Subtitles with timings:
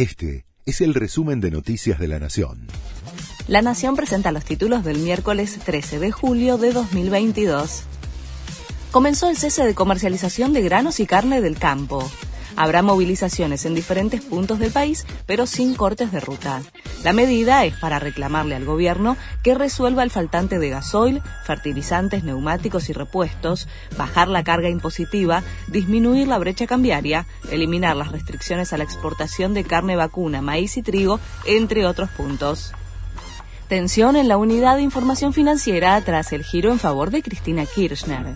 [0.00, 2.68] Este es el resumen de Noticias de la Nación.
[3.48, 7.82] La Nación presenta los títulos del miércoles 13 de julio de 2022.
[8.92, 12.10] Comenzó el cese de comercialización de granos y carne del campo.
[12.56, 16.62] Habrá movilizaciones en diferentes puntos del país, pero sin cortes de ruta.
[17.02, 22.90] La medida es para reclamarle al gobierno que resuelva el faltante de gasoil, fertilizantes, neumáticos
[22.90, 28.84] y repuestos, bajar la carga impositiva, disminuir la brecha cambiaria, eliminar las restricciones a la
[28.84, 32.74] exportación de carne vacuna, maíz y trigo, entre otros puntos.
[33.70, 38.34] Tensión en la unidad de información financiera tras el giro en favor de Cristina Kirchner.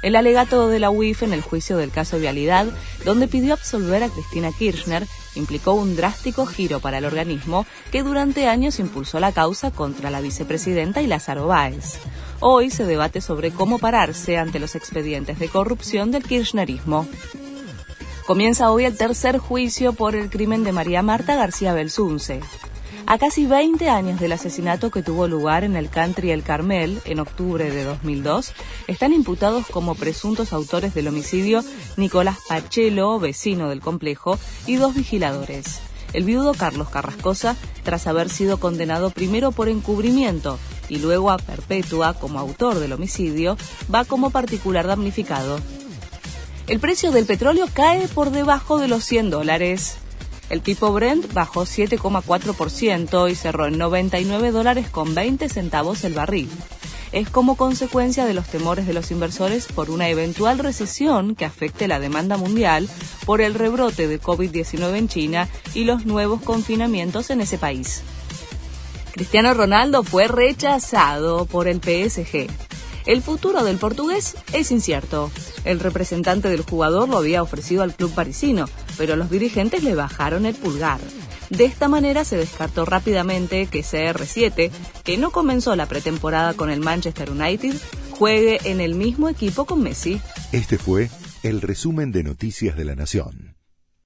[0.00, 2.68] El alegato de la UIF en el juicio del caso Vialidad,
[3.04, 8.46] donde pidió absolver a Cristina Kirchner, implicó un drástico giro para el organismo que durante
[8.46, 11.98] años impulsó la causa contra la vicepresidenta y Lázaro Báez.
[12.38, 17.08] Hoy se debate sobre cómo pararse ante los expedientes de corrupción del kirchnerismo.
[18.24, 22.40] Comienza hoy el tercer juicio por el crimen de María Marta García Belsunce.
[23.10, 27.18] A casi 20 años del asesinato que tuvo lugar en el country El Carmel en
[27.18, 28.52] octubre de 2002,
[28.86, 31.64] están imputados como presuntos autores del homicidio
[31.96, 35.80] Nicolás Pachelo, vecino del complejo, y dos vigiladores.
[36.12, 42.14] El viudo Carlos Carrascosa, tras haber sido condenado primero por encubrimiento y luego a perpetua
[42.14, 43.56] como autor del homicidio,
[43.92, 45.58] va como particular damnificado.
[46.68, 49.96] El precio del petróleo cae por debajo de los 100 dólares.
[50.50, 56.50] El tipo Brent bajó 7,4% y cerró en 99 dólares con 20 centavos el barril.
[57.12, 61.88] Es como consecuencia de los temores de los inversores por una eventual recesión que afecte
[61.88, 62.88] la demanda mundial
[63.26, 68.02] por el rebrote de COVID-19 en China y los nuevos confinamientos en ese país.
[69.12, 72.69] Cristiano Ronaldo fue rechazado por el PSG.
[73.10, 75.32] El futuro del portugués es incierto.
[75.64, 78.66] El representante del jugador lo había ofrecido al club parisino,
[78.96, 81.00] pero los dirigentes le bajaron el pulgar.
[81.48, 84.70] De esta manera se descartó rápidamente que CR7,
[85.02, 87.74] que no comenzó la pretemporada con el Manchester United,
[88.12, 90.20] juegue en el mismo equipo con Messi.
[90.52, 91.10] Este fue
[91.42, 93.49] el resumen de Noticias de la Nación.